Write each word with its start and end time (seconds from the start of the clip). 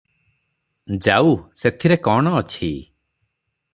ଯାଉ, 1.07 1.35
ସେଥିରେ 1.65 1.99
କଣ 2.09 2.33
ଅଛି? 2.41 2.71